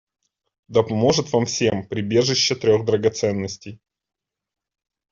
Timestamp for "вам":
1.31-1.45